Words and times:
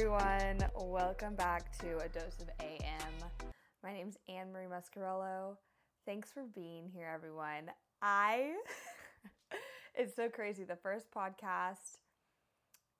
everyone. 0.00 0.64
Welcome 0.76 1.34
back 1.34 1.76
to 1.80 1.98
A 1.98 2.08
Dose 2.08 2.38
of 2.40 2.48
AM. 2.58 3.12
My 3.84 3.92
name 3.92 4.08
is 4.08 4.16
Anne 4.30 4.50
Marie 4.50 4.64
Muscarello. 4.64 5.58
Thanks 6.06 6.32
for 6.32 6.44
being 6.54 6.88
here, 6.88 7.12
everyone. 7.14 7.70
I, 8.00 8.52
it's 9.94 10.16
so 10.16 10.30
crazy. 10.30 10.64
The 10.64 10.76
first 10.76 11.10
podcast, 11.14 11.98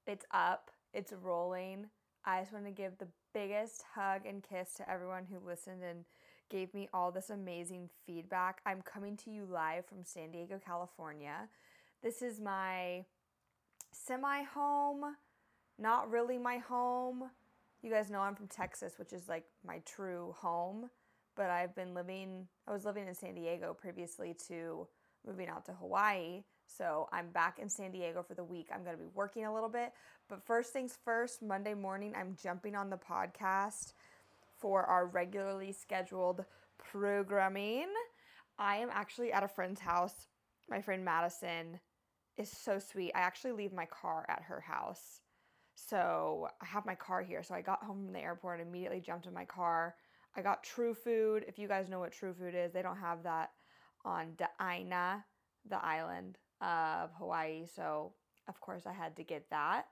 it's 0.06 0.26
up, 0.32 0.70
it's 0.92 1.14
rolling. 1.22 1.86
I 2.26 2.40
just 2.40 2.52
want 2.52 2.66
to 2.66 2.70
give 2.70 2.98
the 2.98 3.08
biggest 3.32 3.82
hug 3.94 4.26
and 4.26 4.42
kiss 4.42 4.74
to 4.74 4.90
everyone 4.90 5.24
who 5.24 5.38
listened 5.38 5.82
and 5.82 6.04
gave 6.50 6.74
me 6.74 6.90
all 6.92 7.10
this 7.10 7.30
amazing 7.30 7.88
feedback. 8.04 8.60
I'm 8.66 8.82
coming 8.82 9.16
to 9.18 9.30
you 9.30 9.46
live 9.50 9.86
from 9.86 10.04
San 10.04 10.32
Diego, 10.32 10.60
California. 10.62 11.48
This 12.02 12.20
is 12.20 12.40
my 12.40 13.06
semi 13.90 14.42
home, 14.42 15.16
not 15.80 16.10
really 16.10 16.38
my 16.38 16.58
home. 16.58 17.30
You 17.82 17.90
guys 17.90 18.10
know 18.10 18.20
I'm 18.20 18.34
from 18.34 18.48
Texas, 18.48 18.94
which 18.98 19.12
is 19.12 19.28
like 19.28 19.44
my 19.66 19.80
true 19.86 20.34
home, 20.38 20.90
but 21.34 21.48
I've 21.48 21.74
been 21.74 21.94
living, 21.94 22.46
I 22.68 22.72
was 22.72 22.84
living 22.84 23.08
in 23.08 23.14
San 23.14 23.34
Diego 23.34 23.74
previously 23.74 24.36
to 24.48 24.86
moving 25.26 25.48
out 25.48 25.64
to 25.66 25.72
Hawaii. 25.72 26.42
So 26.66 27.08
I'm 27.12 27.30
back 27.30 27.58
in 27.58 27.68
San 27.68 27.90
Diego 27.90 28.22
for 28.22 28.34
the 28.34 28.44
week. 28.44 28.68
I'm 28.72 28.84
going 28.84 28.96
to 28.96 29.02
be 29.02 29.08
working 29.14 29.46
a 29.46 29.52
little 29.52 29.68
bit. 29.68 29.92
But 30.28 30.44
first 30.44 30.72
things 30.72 30.98
first, 31.04 31.42
Monday 31.42 31.74
morning, 31.74 32.12
I'm 32.16 32.36
jumping 32.40 32.76
on 32.76 32.90
the 32.90 32.98
podcast 32.98 33.94
for 34.58 34.84
our 34.84 35.06
regularly 35.06 35.72
scheduled 35.72 36.44
programming. 36.78 37.86
I 38.58 38.76
am 38.76 38.90
actually 38.92 39.32
at 39.32 39.42
a 39.42 39.48
friend's 39.48 39.80
house. 39.80 40.28
My 40.68 40.80
friend 40.80 41.04
Madison 41.04 41.80
is 42.36 42.50
so 42.50 42.78
sweet. 42.78 43.12
I 43.14 43.20
actually 43.20 43.52
leave 43.52 43.72
my 43.72 43.86
car 43.86 44.26
at 44.28 44.42
her 44.42 44.60
house. 44.60 45.19
So 45.88 46.48
I 46.60 46.66
have 46.66 46.86
my 46.86 46.94
car 46.94 47.22
here. 47.22 47.42
So 47.42 47.54
I 47.54 47.62
got 47.62 47.82
home 47.82 48.04
from 48.04 48.12
the 48.12 48.20
airport 48.20 48.60
and 48.60 48.68
immediately 48.68 49.00
jumped 49.00 49.26
in 49.26 49.34
my 49.34 49.44
car. 49.44 49.94
I 50.36 50.42
got 50.42 50.62
True 50.62 50.94
Food. 50.94 51.44
If 51.48 51.58
you 51.58 51.68
guys 51.68 51.88
know 51.88 51.98
what 52.00 52.12
True 52.12 52.34
Food 52.34 52.54
is, 52.54 52.72
they 52.72 52.82
don't 52.82 52.98
have 52.98 53.22
that 53.24 53.50
on 54.04 54.36
Da'aina, 54.36 55.22
the 55.68 55.84
island 55.84 56.38
of 56.60 57.10
Hawaii. 57.18 57.66
So 57.66 58.12
of 58.48 58.60
course 58.60 58.86
I 58.86 58.92
had 58.92 59.16
to 59.16 59.24
get 59.24 59.48
that. 59.50 59.86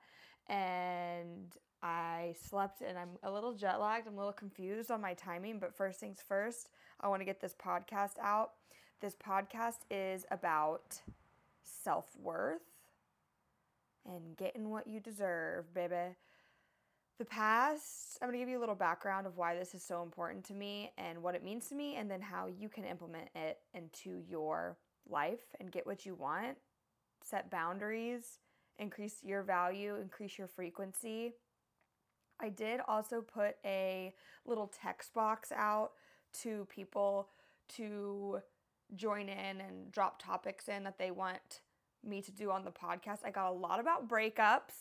And 0.47 1.55
I 1.81 2.35
slept 2.49 2.81
and 2.81 2.97
I'm 2.97 3.17
a 3.23 3.31
little 3.31 3.53
jet 3.53 3.79
lagged. 3.79 4.07
I'm 4.07 4.15
a 4.15 4.17
little 4.17 4.33
confused 4.33 4.91
on 4.91 5.01
my 5.01 5.13
timing, 5.13 5.59
but 5.59 5.75
first 5.75 5.99
things 5.99 6.19
first, 6.25 6.69
I 7.01 7.07
want 7.07 7.21
to 7.21 7.25
get 7.25 7.41
this 7.41 7.55
podcast 7.55 8.19
out. 8.21 8.51
This 9.01 9.15
podcast 9.15 9.79
is 9.89 10.25
about 10.31 10.99
self 11.63 12.05
worth 12.21 12.68
and 14.17 14.35
getting 14.37 14.69
what 14.69 14.87
you 14.87 14.99
deserve, 14.99 15.73
baby. 15.73 16.15
The 17.17 17.25
past, 17.25 18.17
I'm 18.21 18.31
to 18.31 18.37
give 18.37 18.47
you 18.47 18.57
a 18.57 18.61
little 18.61 18.75
background 18.75 19.27
of 19.27 19.35
why 19.35 19.55
this 19.55 19.75
is 19.75 19.83
so 19.83 20.01
important 20.03 20.45
to 20.45 20.53
me 20.53 20.93
and 20.97 21.21
what 21.21 21.35
it 21.35 21.43
means 21.43 21.67
to 21.67 21.75
me, 21.75 21.95
and 21.95 22.09
then 22.09 22.21
how 22.21 22.47
you 22.47 22.69
can 22.69 22.85
implement 22.85 23.29
it 23.35 23.57
into 23.73 24.21
your 24.29 24.77
life 25.09 25.53
and 25.59 25.71
get 25.71 25.85
what 25.85 26.05
you 26.05 26.15
want, 26.15 26.57
set 27.21 27.51
boundaries, 27.51 28.39
increase 28.77 29.17
your 29.21 29.43
value, 29.43 29.95
increase 30.01 30.37
your 30.37 30.47
frequency. 30.47 31.33
I 32.39 32.49
did 32.49 32.79
also 32.87 33.21
put 33.21 33.57
a 33.65 34.13
little 34.45 34.71
text 34.81 35.13
box 35.13 35.51
out 35.53 35.91
to 36.41 36.65
people 36.73 37.27
to 37.75 38.39
join 38.95 39.27
in 39.27 39.61
and 39.61 39.91
drop 39.91 40.21
topics 40.21 40.69
in 40.69 40.85
that 40.85 40.97
they 40.97 41.11
want 41.11 41.59
me 42.03 42.21
to 42.21 42.31
do 42.31 42.51
on 42.51 42.63
the 42.63 42.71
podcast. 42.71 43.19
I 43.23 43.31
got 43.31 43.49
a 43.49 43.53
lot 43.53 43.79
about 43.79 44.09
breakups. 44.09 44.73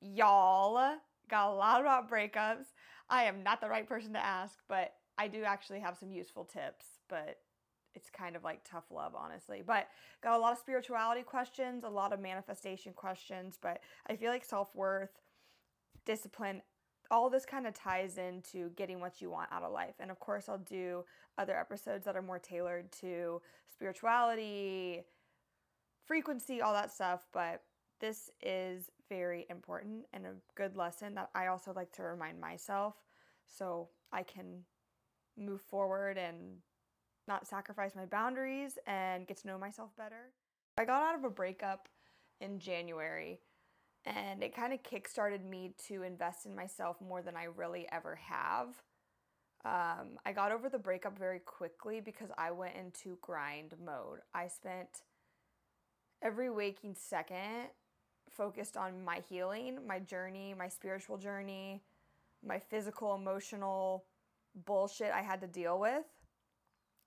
Y'all 0.00 0.96
got 1.28 1.50
a 1.50 1.54
lot 1.54 1.80
about 1.80 2.10
breakups. 2.10 2.66
I 3.08 3.24
am 3.24 3.42
not 3.42 3.60
the 3.60 3.68
right 3.68 3.88
person 3.88 4.12
to 4.14 4.24
ask, 4.24 4.58
but 4.68 4.94
I 5.18 5.28
do 5.28 5.44
actually 5.44 5.80
have 5.80 5.96
some 5.96 6.10
useful 6.10 6.44
tips, 6.44 6.84
but 7.08 7.38
it's 7.94 8.10
kind 8.10 8.36
of 8.36 8.44
like 8.44 8.60
tough 8.64 8.84
love, 8.90 9.14
honestly. 9.16 9.62
But 9.66 9.88
got 10.22 10.36
a 10.36 10.38
lot 10.38 10.52
of 10.52 10.58
spirituality 10.58 11.22
questions, 11.22 11.84
a 11.84 11.88
lot 11.88 12.12
of 12.12 12.20
manifestation 12.20 12.92
questions, 12.92 13.58
but 13.60 13.80
I 14.08 14.16
feel 14.16 14.30
like 14.30 14.44
self 14.44 14.74
worth, 14.74 15.10
discipline, 16.04 16.62
all 17.10 17.30
this 17.30 17.46
kind 17.46 17.66
of 17.66 17.74
ties 17.74 18.18
into 18.18 18.70
getting 18.70 19.00
what 19.00 19.20
you 19.20 19.30
want 19.30 19.50
out 19.52 19.62
of 19.62 19.72
life. 19.72 19.94
And 19.98 20.10
of 20.10 20.20
course, 20.20 20.48
I'll 20.48 20.58
do 20.58 21.04
other 21.38 21.56
episodes 21.58 22.04
that 22.04 22.16
are 22.16 22.22
more 22.22 22.38
tailored 22.38 22.92
to 23.00 23.40
spirituality, 23.72 25.04
frequency, 26.06 26.60
all 26.60 26.72
that 26.72 26.92
stuff. 26.92 27.26
But 27.32 27.62
this 28.00 28.30
is 28.42 28.90
very 29.08 29.46
important 29.50 30.04
and 30.12 30.26
a 30.26 30.34
good 30.54 30.76
lesson 30.76 31.14
that 31.14 31.30
I 31.34 31.46
also 31.46 31.72
like 31.72 31.92
to 31.92 32.02
remind 32.02 32.40
myself 32.40 32.94
so 33.46 33.88
I 34.12 34.22
can 34.22 34.64
move 35.38 35.60
forward 35.60 36.18
and 36.18 36.58
not 37.28 37.46
sacrifice 37.46 37.94
my 37.94 38.06
boundaries 38.06 38.78
and 38.86 39.26
get 39.26 39.38
to 39.38 39.46
know 39.46 39.58
myself 39.58 39.90
better. 39.96 40.32
I 40.78 40.84
got 40.84 41.02
out 41.02 41.18
of 41.18 41.24
a 41.24 41.30
breakup 41.30 41.88
in 42.40 42.58
January 42.58 43.40
and 44.04 44.42
it 44.42 44.54
kind 44.54 44.72
of 44.72 44.82
kickstarted 44.82 45.44
me 45.44 45.74
to 45.88 46.02
invest 46.02 46.46
in 46.46 46.54
myself 46.54 46.96
more 47.00 47.22
than 47.22 47.36
I 47.36 47.44
really 47.44 47.88
ever 47.90 48.14
have. 48.16 48.68
Um, 49.64 50.18
I 50.24 50.32
got 50.32 50.52
over 50.52 50.68
the 50.68 50.78
breakup 50.78 51.18
very 51.18 51.40
quickly 51.40 52.00
because 52.00 52.28
I 52.38 52.52
went 52.52 52.76
into 52.76 53.18
grind 53.20 53.74
mode. 53.84 54.20
I 54.32 54.46
spent 54.46 55.02
every 56.22 56.50
waking 56.50 56.94
second 56.94 57.68
focused 58.30 58.76
on 58.76 59.04
my 59.04 59.22
healing, 59.28 59.78
my 59.86 59.98
journey, 59.98 60.54
my 60.56 60.68
spiritual 60.68 61.16
journey, 61.16 61.82
my 62.44 62.58
physical, 62.58 63.14
emotional 63.14 64.04
bullshit 64.64 65.12
I 65.12 65.22
had 65.22 65.40
to 65.42 65.46
deal 65.46 65.78
with 65.78 66.04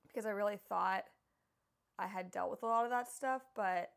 because 0.07 0.25
I 0.25 0.31
really 0.31 0.59
thought 0.69 1.05
I 1.97 2.07
had 2.07 2.31
dealt 2.31 2.51
with 2.51 2.63
a 2.63 2.65
lot 2.65 2.85
of 2.85 2.91
that 2.91 3.11
stuff, 3.11 3.41
but 3.55 3.91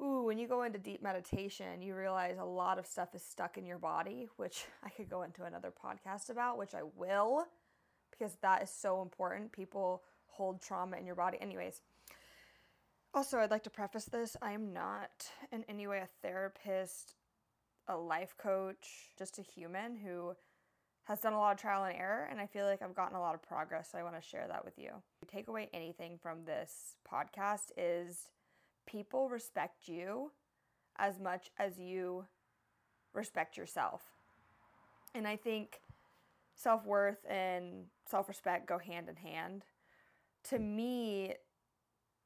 ooh, 0.00 0.24
when 0.24 0.38
you 0.38 0.46
go 0.46 0.62
into 0.62 0.78
deep 0.78 1.02
meditation, 1.02 1.80
you 1.80 1.94
realize 1.94 2.36
a 2.38 2.44
lot 2.44 2.78
of 2.78 2.86
stuff 2.86 3.14
is 3.14 3.22
stuck 3.22 3.56
in 3.56 3.64
your 3.64 3.78
body, 3.78 4.28
which 4.36 4.64
I 4.84 4.90
could 4.90 5.08
go 5.08 5.22
into 5.22 5.44
another 5.44 5.72
podcast 5.72 6.30
about, 6.30 6.58
which 6.58 6.74
I 6.74 6.82
will, 6.96 7.46
because 8.10 8.36
that 8.42 8.62
is 8.62 8.70
so 8.70 9.02
important. 9.02 9.52
People 9.52 10.02
hold 10.26 10.60
trauma 10.60 10.96
in 10.96 11.06
your 11.06 11.14
body. 11.14 11.38
Anyways, 11.40 11.80
also, 13.16 13.38
I'd 13.38 13.50
like 13.50 13.64
to 13.64 13.70
preface 13.70 14.04
this 14.04 14.36
I 14.42 14.52
am 14.52 14.74
not 14.74 15.26
in 15.50 15.64
any 15.70 15.86
way 15.86 16.00
a 16.00 16.08
therapist, 16.22 17.14
a 17.88 17.96
life 17.96 18.34
coach, 18.36 18.86
just 19.18 19.38
a 19.38 19.42
human 19.42 19.96
who 19.96 20.34
has 21.04 21.20
done 21.20 21.32
a 21.32 21.38
lot 21.38 21.54
of 21.54 21.58
trial 21.58 21.84
and 21.84 21.96
error, 21.96 22.28
and 22.30 22.38
I 22.38 22.46
feel 22.46 22.66
like 22.66 22.82
I've 22.82 22.94
gotten 22.94 23.16
a 23.16 23.20
lot 23.20 23.34
of 23.34 23.42
progress, 23.42 23.88
so 23.90 23.98
I 23.98 24.02
want 24.02 24.16
to 24.16 24.28
share 24.28 24.46
that 24.48 24.66
with 24.66 24.74
you. 24.76 24.90
Take 25.32 25.48
away 25.48 25.70
anything 25.72 26.18
from 26.20 26.44
this 26.44 26.96
podcast 27.10 27.70
is 27.78 28.28
people 28.86 29.30
respect 29.30 29.88
you 29.88 30.32
as 30.98 31.18
much 31.18 31.50
as 31.58 31.78
you 31.78 32.26
respect 33.14 33.56
yourself. 33.56 34.02
And 35.14 35.26
I 35.26 35.36
think 35.36 35.80
self 36.54 36.84
worth 36.84 37.24
and 37.26 37.86
self 38.10 38.28
respect 38.28 38.68
go 38.68 38.76
hand 38.78 39.08
in 39.08 39.16
hand. 39.16 39.64
To 40.50 40.58
me, 40.58 41.34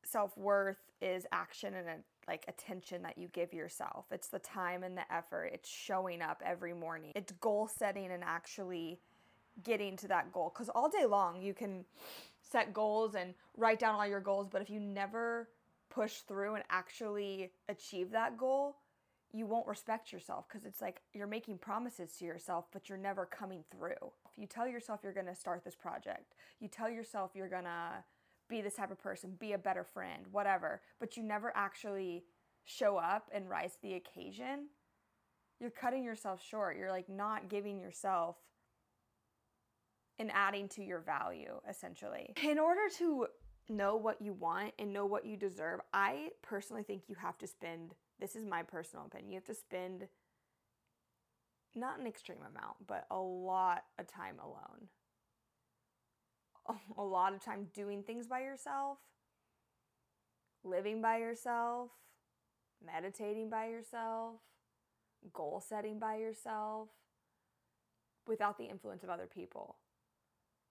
self 0.04 0.36
worth 0.36 0.78
is 1.00 1.26
action 1.32 1.74
and 1.74 1.88
a, 1.88 1.96
like 2.28 2.44
attention 2.48 3.02
that 3.02 3.18
you 3.18 3.28
give 3.32 3.52
yourself. 3.52 4.06
It's 4.10 4.28
the 4.28 4.38
time 4.38 4.82
and 4.82 4.96
the 4.96 5.12
effort. 5.12 5.50
It's 5.52 5.68
showing 5.68 6.22
up 6.22 6.42
every 6.44 6.74
morning. 6.74 7.12
It's 7.14 7.32
goal 7.32 7.68
setting 7.68 8.10
and 8.10 8.22
actually 8.22 9.00
getting 9.64 9.96
to 9.98 10.08
that 10.08 10.32
goal. 10.32 10.52
Because 10.54 10.68
all 10.68 10.88
day 10.88 11.06
long, 11.06 11.40
you 11.42 11.54
can 11.54 11.84
set 12.40 12.72
goals 12.72 13.14
and 13.14 13.34
write 13.56 13.78
down 13.78 13.94
all 13.94 14.06
your 14.06 14.20
goals, 14.20 14.48
but 14.50 14.62
if 14.62 14.70
you 14.70 14.80
never 14.80 15.48
push 15.88 16.18
through 16.18 16.54
and 16.54 16.64
actually 16.70 17.50
achieve 17.68 18.10
that 18.10 18.36
goal, 18.36 18.76
you 19.32 19.46
won't 19.46 19.66
respect 19.66 20.12
yourself 20.12 20.46
because 20.48 20.64
it's 20.64 20.80
like 20.80 21.00
you're 21.12 21.26
making 21.26 21.58
promises 21.58 22.12
to 22.18 22.24
yourself, 22.24 22.66
but 22.72 22.88
you're 22.88 22.98
never 22.98 23.26
coming 23.26 23.62
through. 23.70 24.12
If 24.30 24.38
you 24.38 24.46
tell 24.46 24.66
yourself 24.66 25.00
you're 25.02 25.12
gonna 25.12 25.34
start 25.34 25.64
this 25.64 25.76
project, 25.76 26.34
you 26.58 26.68
tell 26.68 26.90
yourself 26.90 27.30
you're 27.34 27.48
gonna 27.48 28.04
be 28.50 28.60
this 28.60 28.74
type 28.74 28.90
of 28.90 29.00
person, 29.00 29.36
be 29.38 29.52
a 29.52 29.58
better 29.58 29.84
friend, 29.84 30.26
whatever, 30.30 30.82
but 30.98 31.16
you 31.16 31.22
never 31.22 31.52
actually 31.56 32.24
show 32.64 32.98
up 32.98 33.30
and 33.32 33.48
rise 33.48 33.74
to 33.76 33.82
the 33.82 33.94
occasion, 33.94 34.66
you're 35.60 35.70
cutting 35.70 36.04
yourself 36.04 36.42
short. 36.42 36.76
You're 36.76 36.90
like 36.90 37.08
not 37.08 37.48
giving 37.48 37.78
yourself 37.78 38.36
and 40.18 40.30
adding 40.32 40.68
to 40.68 40.82
your 40.82 41.00
value, 41.00 41.60
essentially. 41.68 42.34
In 42.42 42.58
order 42.58 42.88
to 42.98 43.26
know 43.68 43.96
what 43.96 44.20
you 44.20 44.32
want 44.32 44.72
and 44.78 44.92
know 44.92 45.06
what 45.06 45.24
you 45.24 45.36
deserve, 45.36 45.80
I 45.92 46.30
personally 46.42 46.82
think 46.82 47.02
you 47.08 47.16
have 47.16 47.38
to 47.38 47.46
spend, 47.46 47.94
this 48.18 48.36
is 48.36 48.44
my 48.44 48.62
personal 48.62 49.06
opinion, 49.06 49.30
you 49.30 49.36
have 49.36 49.44
to 49.44 49.54
spend 49.54 50.08
not 51.74 52.00
an 52.00 52.06
extreme 52.06 52.38
amount, 52.38 52.86
but 52.86 53.06
a 53.10 53.18
lot 53.18 53.84
of 53.98 54.06
time 54.06 54.36
alone. 54.42 54.88
A 56.98 57.02
lot 57.02 57.34
of 57.34 57.44
time 57.44 57.68
doing 57.74 58.02
things 58.02 58.26
by 58.26 58.40
yourself, 58.40 58.98
living 60.64 61.00
by 61.00 61.18
yourself, 61.18 61.90
meditating 62.84 63.50
by 63.50 63.68
yourself, 63.68 64.36
goal 65.32 65.62
setting 65.66 65.98
by 65.98 66.16
yourself, 66.16 66.88
without 68.26 68.58
the 68.58 68.64
influence 68.64 69.02
of 69.02 69.10
other 69.10 69.26
people. 69.26 69.76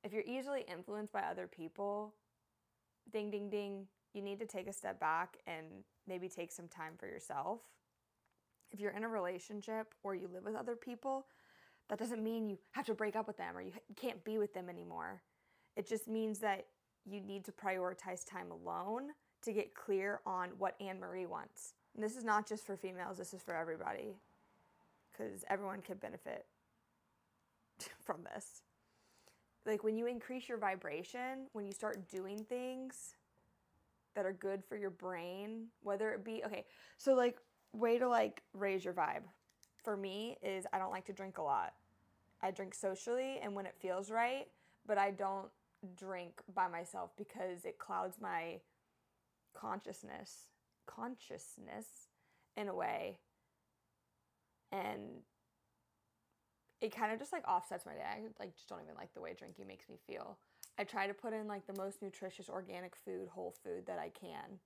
If 0.03 0.13
you're 0.13 0.23
easily 0.25 0.63
influenced 0.71 1.11
by 1.11 1.21
other 1.21 1.47
people, 1.47 2.15
ding, 3.11 3.29
ding, 3.31 3.49
ding, 3.49 3.87
you 4.13 4.21
need 4.21 4.39
to 4.39 4.45
take 4.45 4.67
a 4.67 4.73
step 4.73 4.99
back 4.99 5.37
and 5.45 5.65
maybe 6.07 6.29
take 6.29 6.51
some 6.51 6.67
time 6.67 6.93
for 6.97 7.05
yourself. 7.05 7.59
If 8.71 8.79
you're 8.79 8.91
in 8.91 9.03
a 9.03 9.09
relationship 9.09 9.93
or 10.03 10.15
you 10.15 10.29
live 10.31 10.45
with 10.45 10.55
other 10.55 10.75
people, 10.75 11.25
that 11.89 11.99
doesn't 11.99 12.23
mean 12.23 12.49
you 12.49 12.57
have 12.71 12.85
to 12.85 12.93
break 12.93 13.15
up 13.15 13.27
with 13.27 13.37
them 13.37 13.57
or 13.57 13.61
you 13.61 13.71
can't 13.95 14.23
be 14.23 14.37
with 14.37 14.53
them 14.53 14.69
anymore. 14.69 15.21
It 15.75 15.87
just 15.87 16.07
means 16.07 16.39
that 16.39 16.65
you 17.05 17.21
need 17.21 17.45
to 17.45 17.51
prioritize 17.51 18.25
time 18.25 18.51
alone 18.51 19.09
to 19.41 19.53
get 19.53 19.73
clear 19.73 20.19
on 20.25 20.49
what 20.57 20.75
Anne 20.81 20.99
Marie 20.99 21.25
wants. 21.25 21.73
And 21.95 22.03
this 22.03 22.15
is 22.15 22.23
not 22.23 22.47
just 22.47 22.65
for 22.65 22.75
females, 22.75 23.17
this 23.17 23.33
is 23.33 23.41
for 23.41 23.55
everybody 23.55 24.15
because 25.11 25.43
everyone 25.49 25.81
can 25.81 25.97
benefit 25.97 26.45
from 28.03 28.23
this. 28.23 28.61
Like 29.65 29.83
when 29.83 29.97
you 29.97 30.07
increase 30.07 30.47
your 30.47 30.57
vibration, 30.57 31.47
when 31.53 31.65
you 31.65 31.71
start 31.71 32.07
doing 32.09 32.43
things 32.43 33.15
that 34.15 34.25
are 34.25 34.33
good 34.33 34.63
for 34.63 34.77
your 34.77 34.89
brain, 34.89 35.67
whether 35.83 36.11
it 36.11 36.23
be 36.23 36.43
okay, 36.45 36.65
so 36.97 37.13
like 37.13 37.37
way 37.73 37.99
to 37.99 38.07
like 38.07 38.41
raise 38.53 38.83
your 38.83 38.93
vibe 38.93 39.23
for 39.83 39.95
me 39.95 40.37
is 40.41 40.65
I 40.73 40.79
don't 40.79 40.91
like 40.91 41.05
to 41.05 41.13
drink 41.13 41.37
a 41.37 41.41
lot. 41.41 41.73
I 42.41 42.51
drink 42.51 42.73
socially 42.73 43.39
and 43.43 43.53
when 43.53 43.65
it 43.65 43.75
feels 43.79 44.09
right, 44.09 44.47
but 44.87 44.97
I 44.97 45.11
don't 45.11 45.49
drink 45.95 46.41
by 46.53 46.67
myself 46.67 47.11
because 47.17 47.65
it 47.65 47.79
clouds 47.79 48.17
my 48.21 48.59
consciousness 49.55 50.47
consciousness 50.85 51.85
in 52.57 52.67
a 52.67 52.75
way 52.75 53.19
and 54.71 55.21
it 56.81 56.95
kind 56.95 57.11
of 57.11 57.19
just 57.19 57.33
like 57.33 57.47
offsets 57.47 57.85
my 57.85 57.93
day. 57.93 58.03
I 58.05 58.19
like 58.39 58.55
just 58.55 58.69
don't 58.69 58.81
even 58.81 58.95
like 58.95 59.13
the 59.13 59.21
way 59.21 59.33
drinking 59.37 59.67
makes 59.67 59.89
me 59.89 59.97
feel. 60.07 60.37
I 60.77 60.83
try 60.83 61.07
to 61.07 61.13
put 61.13 61.33
in 61.33 61.47
like 61.47 61.67
the 61.67 61.79
most 61.79 62.01
nutritious 62.01 62.49
organic 62.49 62.95
food, 62.95 63.27
whole 63.29 63.53
food 63.63 63.85
that 63.87 63.99
I 63.99 64.09
can 64.09 64.59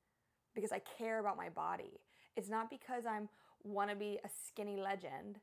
because 0.54 0.72
I 0.72 0.80
care 0.98 1.20
about 1.20 1.38
my 1.38 1.50
body. 1.50 2.00
It's 2.36 2.50
not 2.50 2.70
because 2.70 3.06
I'm 3.06 3.30
want 3.64 3.90
to 3.90 3.96
be 3.96 4.20
a 4.24 4.30
skinny 4.48 4.78
legend. 4.78 5.40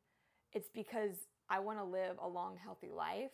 It's 0.52 0.68
because 0.72 1.26
I 1.48 1.58
want 1.58 1.78
to 1.78 1.84
live 1.84 2.16
a 2.22 2.28
long 2.28 2.56
healthy 2.62 2.90
life 2.94 3.32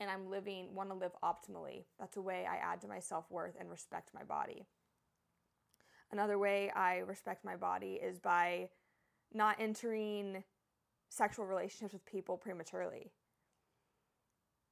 and 0.00 0.10
I'm 0.10 0.30
living 0.30 0.74
want 0.74 0.90
to 0.90 0.94
live 0.94 1.12
optimally. 1.22 1.84
That's 1.98 2.16
a 2.16 2.22
way 2.22 2.46
I 2.48 2.56
add 2.56 2.80
to 2.82 2.88
my 2.88 3.00
self-worth 3.00 3.54
and 3.58 3.70
respect 3.70 4.10
my 4.14 4.22
body. 4.22 4.66
Another 6.12 6.38
way 6.38 6.70
I 6.70 6.98
respect 6.98 7.44
my 7.44 7.56
body 7.56 7.98
is 8.02 8.18
by 8.18 8.68
not 9.32 9.56
entering 9.58 10.44
sexual 11.08 11.46
relationships 11.46 11.92
with 11.92 12.04
people 12.06 12.36
prematurely. 12.36 13.10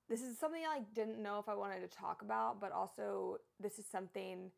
This 0.09 0.23
is 0.23 0.39
something 0.39 0.63
I 0.69 0.81
didn't 0.95 1.23
know 1.23 1.39
if 1.39 1.49
I 1.49 1.55
wanted 1.55 1.81
to 1.81 1.97
talk 1.97 2.23
about, 2.23 2.61
but 2.61 2.73
also 2.73 3.39
this 3.59 3.79
is 3.79 3.87
something 3.87 4.51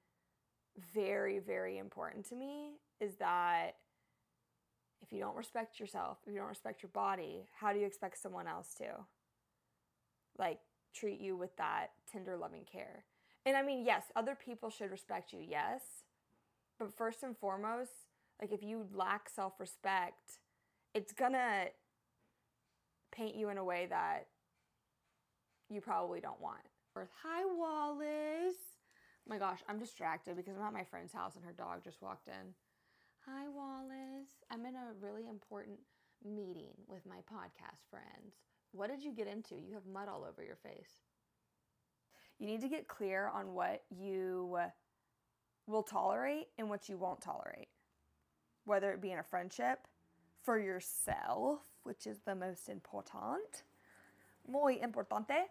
very 0.93 1.39
very 1.39 1.79
important 1.79 2.29
to 2.29 2.35
me 2.35 2.73
is 3.01 3.17
that 3.17 3.77
if 5.01 5.13
you 5.13 5.21
don't 5.21 5.37
respect 5.37 5.79
yourself, 5.79 6.19
if 6.27 6.33
you 6.33 6.39
don't 6.39 6.49
respect 6.49 6.83
your 6.83 6.91
body, 6.91 7.47
how 7.59 7.73
do 7.73 7.79
you 7.79 7.87
expect 7.87 8.19
someone 8.19 8.47
else 8.47 8.75
to? 8.75 8.85
Like 10.38 10.59
treat 10.94 11.21
you 11.21 11.37
with 11.37 11.56
that 11.56 11.88
tender 12.11 12.37
loving 12.37 12.65
care. 12.71 13.05
And 13.44 13.56
I 13.56 13.62
mean, 13.62 13.85
yes, 13.85 14.05
other 14.17 14.35
people 14.35 14.71
should 14.71 14.91
respect 14.91 15.33
you, 15.33 15.41
yes. 15.41 15.83
But 16.79 16.97
first 16.97 17.23
and 17.23 17.37
foremost, 17.37 17.93
like 18.41 18.53
if 18.53 18.62
you 18.62 18.87
lack 18.93 19.29
self-respect, 19.29 20.38
it's 20.94 21.12
gonna 21.12 21.67
paint 23.12 23.35
you 23.35 23.49
in 23.49 23.59
a 23.59 23.65
way 23.65 23.87
that 23.88 24.27
you 25.71 25.81
probably 25.81 26.21
don't 26.21 26.41
want. 26.41 26.61
Hi, 27.23 27.44
Wallace. 27.44 28.56
Oh 28.56 29.29
my 29.29 29.39
gosh, 29.39 29.61
I'm 29.69 29.79
distracted 29.79 30.37
because 30.37 30.56
I'm 30.56 30.62
at 30.62 30.73
my 30.73 30.85
friend's 30.85 31.12
house 31.12 31.35
and 31.37 31.44
her 31.44 31.53
dog 31.53 31.85
just 31.85 32.00
walked 32.00 32.29
in. 32.29 32.55
Hi, 33.27 33.49
Wallace. 33.49 34.31
I'm 34.50 34.65
in 34.65 34.75
a 34.75 34.94
really 35.00 35.29
important 35.29 35.79
meeting 36.25 36.73
with 36.89 37.05
my 37.05 37.19
podcast 37.31 37.85
friends. 37.91 38.35
What 38.76 38.90
did 38.90 39.02
you 39.02 39.12
get 39.12 39.26
into? 39.26 39.55
You 39.55 39.75
have 39.75 39.87
mud 39.87 40.08
all 40.08 40.26
over 40.28 40.44
your 40.44 40.56
face. 40.56 40.90
You 42.38 42.46
need 42.46 42.61
to 42.61 42.69
get 42.69 42.87
clear 42.87 43.28
on 43.28 43.55
what 43.55 43.82
you 43.90 44.58
will 45.67 45.82
tolerate 45.82 46.49
and 46.58 46.69
what 46.69 46.88
you 46.88 46.99
won't 46.99 47.23
tolerate, 47.23 47.69
whether 48.67 48.93
it 48.93 49.00
be 49.00 49.12
in 49.12 49.19
a 49.19 49.23
friendship, 49.23 49.87
for 50.43 50.58
yourself, 50.58 51.61
which 51.84 52.06
is 52.06 52.19
the 52.26 52.34
most 52.34 52.69
important, 52.69 53.64
muy 54.46 54.79
importante, 54.84 55.46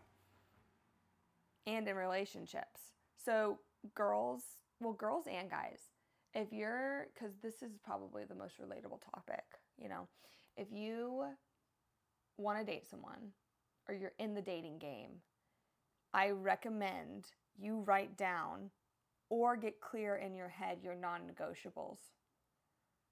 and 1.65 1.87
in 1.87 1.95
relationships. 1.95 2.93
So, 3.17 3.59
girls, 3.95 4.43
well, 4.79 4.93
girls 4.93 5.25
and 5.27 5.49
guys, 5.49 5.79
if 6.35 6.53
you're, 6.53 7.07
because 7.13 7.33
this 7.41 7.63
is 7.63 7.71
probably 7.83 8.23
the 8.25 8.35
most 8.35 8.59
relatable 8.61 9.01
topic, 9.13 9.43
you 9.77 9.89
know, 9.89 10.07
if 10.55 10.67
you 10.71 11.25
want 12.37 12.59
to 12.59 12.65
date 12.65 12.89
someone 12.89 13.31
or 13.87 13.95
you're 13.95 14.13
in 14.19 14.33
the 14.33 14.41
dating 14.41 14.79
game, 14.79 15.21
I 16.13 16.29
recommend 16.29 17.27
you 17.57 17.79
write 17.79 18.17
down 18.17 18.71
or 19.29 19.55
get 19.55 19.81
clear 19.81 20.15
in 20.15 20.35
your 20.35 20.49
head 20.49 20.79
your 20.83 20.95
non 20.95 21.21
negotiables. 21.21 21.97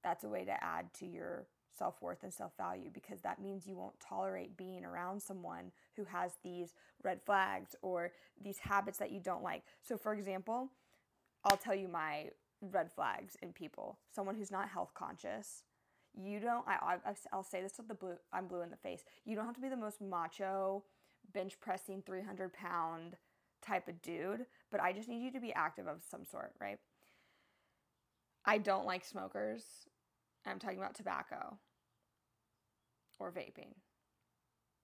That's 0.04 0.24
a 0.24 0.30
way 0.30 0.46
to 0.46 0.64
add 0.64 0.94
to 1.00 1.06
your 1.06 1.48
self 1.78 2.02
worth 2.02 2.24
and 2.24 2.34
self 2.34 2.56
value 2.58 2.90
because 2.94 3.22
that 3.22 3.42
means 3.42 3.68
you 3.68 3.76
won't 3.76 4.00
tolerate 4.00 4.58
being 4.58 4.86
around 4.86 5.22
someone 5.22 5.72
who 5.96 6.06
has 6.06 6.34
these 6.44 6.74
red 7.04 7.22
flags 7.26 7.76
or 7.82 8.12
these 8.42 8.60
habits 8.60 8.98
that 8.98 9.12
you 9.12 9.20
don't 9.20 9.44
like. 9.44 9.64
So, 9.82 9.98
for 9.98 10.14
example, 10.14 10.70
I'll 11.44 11.58
tell 11.58 11.76
you 11.76 11.88
my 11.88 12.30
red 12.62 12.92
flags 12.92 13.36
in 13.42 13.52
people 13.52 13.98
someone 14.14 14.36
who's 14.36 14.52
not 14.52 14.70
health 14.70 14.94
conscious. 14.94 15.64
You 16.16 16.40
don't, 16.40 16.66
I, 16.68 17.00
I'll 17.32 17.44
say 17.44 17.62
this 17.62 17.74
to 17.74 17.82
the 17.82 17.96
blue, 17.96 18.16
I'm 18.32 18.48
blue 18.48 18.62
in 18.62 18.70
the 18.70 18.78
face. 18.78 19.04
You 19.26 19.36
don't 19.36 19.46
have 19.46 19.56
to 19.56 19.62
be 19.62 19.70
the 19.70 19.76
most 19.76 20.00
macho, 20.02 20.84
bench 21.34 21.60
pressing 21.60 22.04
300 22.06 22.54
pound 22.54 23.16
type 23.66 23.88
of 23.88 24.02
dude, 24.02 24.46
but 24.72 24.82
I 24.82 24.94
just 24.94 25.08
need 25.10 25.24
you 25.24 25.32
to 25.32 25.40
be 25.40 25.54
active 25.54 25.88
of 25.88 26.02
some 26.10 26.26
sort, 26.26 26.54
right? 26.60 26.78
I 28.46 28.58
don't 28.58 28.86
like 28.86 29.06
smokers. 29.06 29.64
I'm 30.46 30.60
talking 30.60 30.78
about 30.78 30.96
tobacco 30.96 31.58
or 33.20 33.32
vaping. 33.32 33.74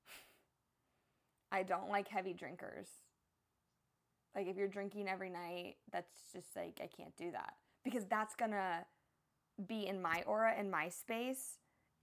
I 1.51 1.63
don't 1.63 1.89
like 1.89 2.07
heavy 2.07 2.33
drinkers. 2.33 2.87
Like 4.35 4.47
if 4.47 4.55
you're 4.55 4.67
drinking 4.67 5.09
every 5.09 5.29
night, 5.29 5.75
that's 5.91 6.21
just 6.31 6.55
like 6.55 6.79
I 6.81 6.87
can't 6.87 7.15
do 7.17 7.31
that 7.31 7.53
because 7.83 8.05
that's 8.05 8.35
going 8.35 8.51
to 8.51 8.85
be 9.67 9.87
in 9.87 10.01
my 10.01 10.23
aura 10.25 10.57
in 10.57 10.69
my 10.69 10.89
space 10.89 11.57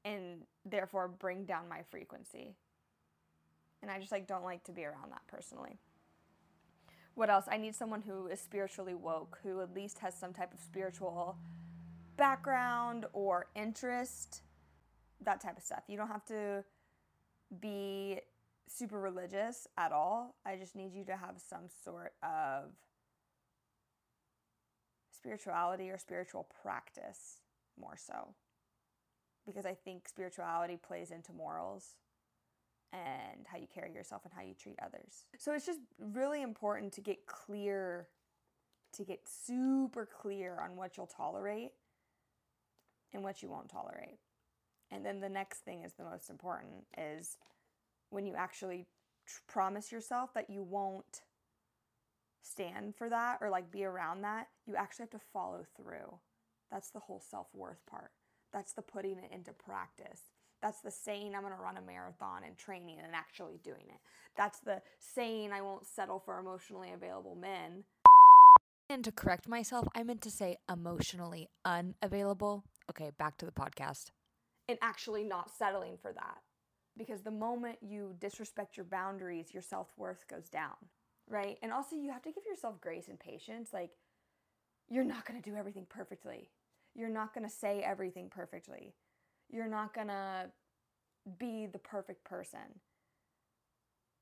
and 0.04 0.42
therefore 0.64 1.08
bring 1.08 1.44
down 1.44 1.68
my 1.68 1.82
frequency. 1.90 2.54
And 3.82 3.90
I 3.90 3.98
just 3.98 4.12
like 4.12 4.26
don't 4.26 4.44
like 4.44 4.64
to 4.64 4.72
be 4.72 4.84
around 4.84 5.10
that 5.10 5.26
personally. 5.28 5.78
What 7.14 7.30
else? 7.30 7.46
I 7.50 7.56
need 7.56 7.74
someone 7.74 8.02
who 8.02 8.26
is 8.26 8.40
spiritually 8.40 8.94
woke, 8.94 9.38
who 9.42 9.60
at 9.62 9.74
least 9.74 9.98
has 10.00 10.14
some 10.14 10.32
type 10.32 10.52
of 10.52 10.60
spiritual 10.60 11.36
background 12.16 13.06
or 13.12 13.46
interest, 13.54 14.42
that 15.24 15.40
type 15.40 15.56
of 15.56 15.62
stuff. 15.62 15.82
You 15.88 15.96
don't 15.96 16.08
have 16.08 16.24
to 16.26 16.62
be 17.60 18.20
super 18.68 19.00
religious 19.00 19.66
at 19.78 19.92
all. 19.92 20.34
I 20.44 20.56
just 20.56 20.76
need 20.76 20.92
you 20.92 21.04
to 21.04 21.16
have 21.16 21.36
some 21.38 21.68
sort 21.84 22.12
of 22.22 22.72
spirituality 25.10 25.90
or 25.90 25.98
spiritual 25.98 26.46
practice 26.62 27.38
more 27.80 27.96
so. 27.96 28.34
Because 29.46 29.66
I 29.66 29.74
think 29.74 30.08
spirituality 30.08 30.76
plays 30.76 31.10
into 31.10 31.32
morals 31.32 31.94
and 32.92 33.46
how 33.46 33.58
you 33.58 33.66
carry 33.72 33.92
yourself 33.92 34.22
and 34.24 34.32
how 34.34 34.42
you 34.42 34.54
treat 34.54 34.78
others. 34.82 35.26
So 35.38 35.52
it's 35.52 35.66
just 35.66 35.80
really 35.98 36.42
important 36.42 36.92
to 36.94 37.00
get 37.00 37.26
clear, 37.26 38.08
to 38.94 39.04
get 39.04 39.20
super 39.28 40.06
clear 40.06 40.58
on 40.60 40.76
what 40.76 40.96
you'll 40.96 41.06
tolerate 41.06 41.72
and 43.12 43.22
what 43.22 43.42
you 43.42 43.48
won't 43.48 43.68
tolerate. 43.68 44.18
And 44.90 45.04
then 45.04 45.20
the 45.20 45.28
next 45.28 45.58
thing 45.58 45.82
is 45.84 45.94
the 45.94 46.04
most 46.04 46.30
important 46.30 46.86
is 46.96 47.38
when 48.10 48.26
you 48.26 48.34
actually 48.34 48.86
tr- 49.26 49.40
promise 49.48 49.90
yourself 49.90 50.32
that 50.34 50.48
you 50.48 50.62
won't 50.62 51.22
stand 52.42 52.94
for 52.94 53.08
that 53.08 53.38
or 53.40 53.50
like 53.50 53.70
be 53.70 53.84
around 53.84 54.22
that, 54.22 54.48
you 54.66 54.76
actually 54.76 55.02
have 55.04 55.10
to 55.10 55.26
follow 55.32 55.64
through. 55.76 56.18
That's 56.70 56.90
the 56.90 57.00
whole 57.00 57.20
self 57.20 57.48
worth 57.54 57.84
part. 57.86 58.10
That's 58.52 58.72
the 58.72 58.82
putting 58.82 59.18
it 59.18 59.32
into 59.32 59.52
practice. 59.52 60.22
That's 60.62 60.80
the 60.80 60.90
saying 60.90 61.34
I'm 61.34 61.42
going 61.42 61.52
to 61.52 61.60
run 61.60 61.76
a 61.76 61.82
marathon 61.82 62.42
and 62.44 62.56
training 62.56 62.98
and 63.02 63.14
actually 63.14 63.60
doing 63.62 63.84
it. 63.88 64.00
That's 64.36 64.60
the 64.60 64.82
saying 64.98 65.52
I 65.52 65.60
won't 65.60 65.86
settle 65.86 66.18
for 66.18 66.38
emotionally 66.38 66.92
available 66.92 67.36
men. 67.36 67.84
And 68.88 69.04
to 69.04 69.12
correct 69.12 69.48
myself, 69.48 69.88
I 69.94 70.02
meant 70.02 70.22
to 70.22 70.30
say 70.30 70.56
emotionally 70.70 71.48
unavailable. 71.64 72.64
Okay, 72.90 73.10
back 73.18 73.36
to 73.38 73.46
the 73.46 73.52
podcast. 73.52 74.10
And 74.68 74.78
actually 74.80 75.24
not 75.24 75.50
settling 75.50 75.96
for 76.00 76.12
that. 76.12 76.38
Because 76.96 77.22
the 77.22 77.30
moment 77.30 77.78
you 77.82 78.14
disrespect 78.20 78.76
your 78.76 78.86
boundaries, 78.86 79.52
your 79.52 79.62
self 79.62 79.88
worth 79.96 80.26
goes 80.28 80.48
down, 80.48 80.76
right? 81.28 81.58
And 81.62 81.72
also, 81.72 81.96
you 81.96 82.10
have 82.10 82.22
to 82.22 82.32
give 82.32 82.44
yourself 82.48 82.80
grace 82.80 83.08
and 83.08 83.20
patience. 83.20 83.70
Like, 83.72 83.90
you're 84.88 85.04
not 85.04 85.26
going 85.26 85.40
to 85.40 85.50
do 85.50 85.56
everything 85.56 85.86
perfectly. 85.88 86.50
You're 86.94 87.08
not 87.08 87.34
going 87.34 87.46
to 87.46 87.52
say 87.52 87.82
everything 87.82 88.28
perfectly. 88.30 88.94
You're 89.50 89.68
not 89.68 89.94
going 89.94 90.08
to 90.08 90.46
be 91.38 91.66
the 91.66 91.78
perfect 91.78 92.24
person. 92.24 92.80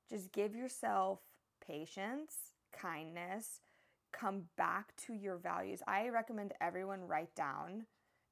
Just 0.08 0.32
give 0.32 0.54
yourself 0.54 1.20
patience, 1.66 2.34
kindness, 2.72 3.60
come 4.12 4.42
back 4.56 4.94
to 5.06 5.14
your 5.14 5.36
values. 5.36 5.82
I 5.86 6.08
recommend 6.08 6.52
everyone 6.60 7.00
write 7.06 7.34
down 7.34 7.86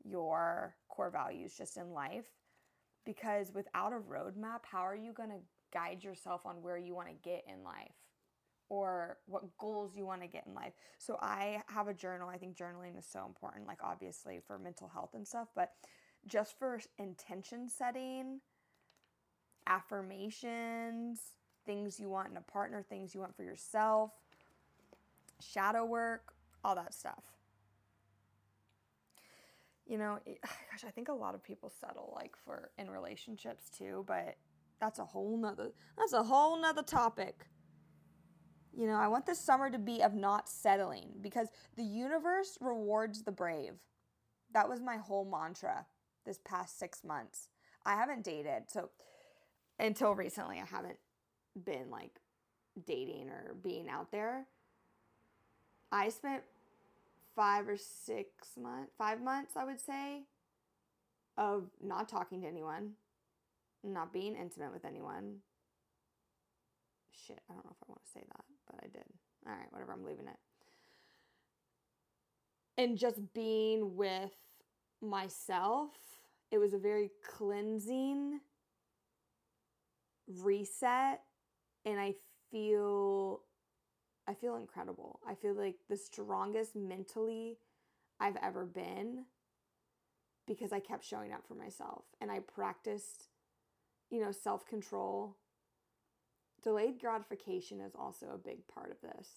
your 0.05 0.75
core 0.89 1.11
values 1.11 1.55
just 1.57 1.77
in 1.77 1.93
life 1.93 2.27
because 3.05 3.53
without 3.55 3.93
a 3.93 3.97
roadmap, 3.97 4.61
how 4.71 4.87
are 4.87 4.97
you 4.97 5.13
going 5.13 5.31
to 5.31 5.41
guide 5.73 6.05
yourself 6.05 6.43
on 6.45 6.63
where 6.63 6.79
you 6.79 6.95
want 6.95 7.09
to 7.09 7.29
get 7.29 7.45
in 7.49 7.65
life? 7.65 8.02
Or 8.69 9.19
what 9.27 9.43
goals 9.59 9.97
you 9.97 10.07
want 10.07 10.23
to 10.23 10.29
get 10.29 10.47
in 10.47 10.55
life. 10.55 10.73
So 10.99 11.19
I 11.21 11.63
have 11.67 11.89
a 11.89 11.95
journal. 11.95 12.29
I 12.29 12.39
think 12.39 12.57
journaling 12.57 12.99
is 12.99 13.07
so 13.07 13.25
important, 13.27 13.67
like 13.67 13.81
obviously 13.83 14.41
for 14.47 14.59
mental 14.59 14.89
health 14.89 15.11
and 15.15 15.27
stuff, 15.27 15.49
but 15.55 15.73
just 16.27 16.59
for 16.59 16.81
intention 16.99 17.69
setting, 17.69 18.41
affirmations, 19.67 21.21
things 21.67 22.01
you 22.01 22.09
want 22.09 22.31
in 22.31 22.37
a 22.37 22.43
partner, 22.43 22.83
things 22.83 23.15
you 23.15 23.21
want 23.21 23.37
for 23.37 23.43
yourself, 23.43 24.11
shadow 25.41 25.85
work, 25.85 26.35
all 26.65 26.75
that 26.75 26.95
stuff. 26.95 27.25
You 29.87 29.99
know, 29.99 30.19
it, 30.25 30.39
gosh, 30.43 30.85
I 30.87 30.91
think 30.91 31.09
a 31.09 31.13
lot 31.13 31.35
of 31.35 31.43
people 31.43 31.71
settle 31.81 32.13
like 32.15 32.37
for 32.45 32.71
in 32.79 32.91
relationships 32.91 33.65
too, 33.77 34.05
but 34.07 34.37
that's 34.81 34.99
a 34.99 35.05
whole 35.05 35.37
nother 35.37 35.71
that's 35.97 36.13
a 36.13 36.23
whole 36.23 36.61
nother 36.61 36.83
topic. 36.83 37.47
You 38.75 38.87
know, 38.87 38.95
I 38.95 39.09
want 39.09 39.27
this 39.27 39.39
summer 39.39 39.69
to 39.71 39.79
be 39.79 40.03
of 40.03 40.15
not 40.15 40.49
settling 40.49 41.11
because 41.21 41.49
the 41.77 41.83
universe 41.83 42.57
rewards 42.61 43.23
the 43.23 43.33
brave. 43.33 43.75
That 44.53 44.69
was 44.69 44.81
my 44.81 44.97
whole 44.97 45.25
mantra 45.25 45.87
this 46.25 46.39
past 46.45 46.79
six 46.79 47.05
months. 47.05 47.49
I 47.85 47.97
haven't 47.97 48.25
dated, 48.25 48.65
so 48.69 48.91
until 49.79 50.15
recently, 50.15 50.59
I 50.59 50.65
haven't 50.65 50.99
been 51.65 51.91
like 51.91 52.21
dating 52.87 53.29
or 53.29 53.55
being 53.63 53.89
out 53.89 54.11
there. 54.11 54.47
I 55.91 56.09
spent 56.09 56.43
five 57.37 57.69
or 57.69 57.77
six 57.77 58.57
months, 58.61 58.93
five 58.97 59.21
months, 59.21 59.57
I 59.57 59.65
would 59.65 59.81
say, 59.81 60.23
of 61.37 61.65
not 61.83 62.09
talking 62.09 62.41
to 62.43 62.49
anyone, 62.49 62.93
not 63.85 64.13
being 64.13 64.37
intimate 64.37 64.73
with 64.73 64.87
anyone. 64.87 65.39
Shit, 67.11 67.41
I 67.51 67.55
don't 67.55 67.65
know 67.65 67.73
if 67.73 67.83
I 67.87 67.91
want 67.91 68.03
to 68.05 68.11
say 68.11 68.25
that 68.27 68.52
but 68.67 68.77
I 68.83 68.89
did. 68.89 69.05
All 69.47 69.53
right, 69.53 69.67
whatever, 69.71 69.93
I'm 69.93 70.05
leaving 70.05 70.29
it. 70.29 70.37
And 72.79 72.97
just 72.97 73.21
being 73.35 73.97
with 73.97 74.33
myself, 75.01 75.91
it 76.51 76.59
was 76.59 76.73
a 76.73 76.79
very 76.79 77.11
cleansing 77.25 78.41
reset 80.29 81.21
and 81.85 82.01
I 82.01 82.15
feel 82.51 83.41
I 84.29 84.35
feel 84.35 84.57
incredible. 84.57 85.19
I 85.27 85.35
feel 85.35 85.55
like 85.55 85.77
the 85.89 85.97
strongest 85.97 86.77
mentally 86.77 87.59
I've 88.21 88.37
ever 88.41 88.65
been 88.65 89.25
because 90.47 90.73
I 90.73 90.79
kept 90.81 91.05
showing 91.05 91.33
up 91.33 91.47
for 91.47 91.55
myself 91.55 92.05
and 92.21 92.31
I 92.31 92.41
practiced 92.41 93.29
you 94.11 94.21
know 94.21 94.33
self-control 94.33 95.37
Delayed 96.63 97.01
gratification 97.01 97.81
is 97.81 97.95
also 97.99 98.27
a 98.33 98.39
big 98.39 98.67
part 98.69 98.91
of 98.91 99.01
this 99.01 99.29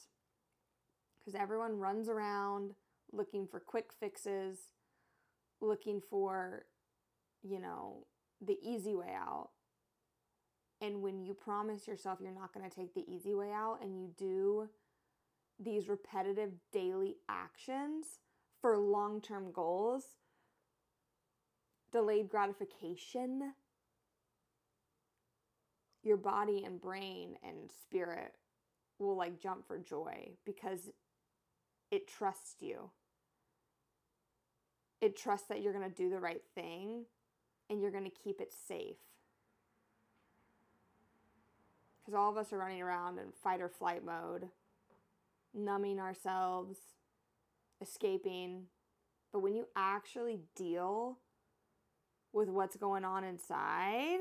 because 1.20 1.40
everyone 1.40 1.80
runs 1.80 2.08
around 2.08 2.74
looking 3.12 3.48
for 3.48 3.60
quick 3.60 3.92
fixes, 4.00 4.58
looking 5.60 6.02
for, 6.10 6.66
you 7.42 7.60
know, 7.60 8.06
the 8.46 8.58
easy 8.62 8.94
way 8.94 9.12
out. 9.16 9.50
And 10.82 11.02
when 11.02 11.24
you 11.24 11.34
promise 11.34 11.88
yourself 11.88 12.20
you're 12.22 12.32
not 12.32 12.54
going 12.54 12.70
to 12.70 12.76
take 12.76 12.94
the 12.94 13.06
easy 13.08 13.34
way 13.34 13.52
out 13.52 13.80
and 13.82 13.98
you 13.98 14.10
do 14.18 14.70
these 15.60 15.88
repetitive 15.88 16.52
daily 16.72 17.16
actions 17.30 18.20
for 18.62 18.78
long 18.78 19.22
term 19.22 19.52
goals, 19.52 20.04
delayed 21.92 22.30
gratification 22.30 23.54
your 26.06 26.18
body 26.18 26.64
and 26.66 26.80
brain 26.80 27.36
and 27.44 27.70
spirit 27.84 28.36
will 29.00 29.16
like 29.16 29.42
jump 29.42 29.68
for 29.68 29.78
joy 29.78 30.30
because 30.46 30.90
it 31.92 32.08
trusts 32.08 32.62
you. 32.62 32.92
It 35.02 35.18
trusts 35.18 35.48
that 35.48 35.62
you're 35.62 35.74
going 35.74 35.90
to 35.90 35.96
do 35.96 36.10
the 36.10 36.20
right 36.20 36.42
thing 36.54 37.06
and 37.70 37.82
you're 37.82 37.92
going 37.92 38.06
to 38.06 38.24
keep 38.24 38.40
it 38.40 38.54
safe. 38.68 38.98
Because 42.00 42.18
all 42.18 42.30
of 42.30 42.38
us 42.38 42.54
are 42.54 42.58
running 42.58 42.82
around 42.82 43.18
in 43.18 43.26
fight 43.44 43.62
or 43.62 43.68
flight 43.68 44.06
mode, 44.06 44.50
numbing 45.54 46.00
ourselves, 46.00 46.78
escaping. 47.82 48.66
But 49.34 49.40
when 49.40 49.56
you 49.56 49.68
actually 49.76 50.42
deal 50.56 51.18
with 52.32 52.48
what's 52.48 52.76
going 52.76 53.04
on 53.04 53.24
inside, 53.24 54.20